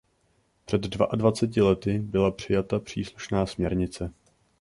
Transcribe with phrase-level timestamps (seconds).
[0.65, 4.13] Před dvaadvaceti lety byla přijata příslušná směrnice.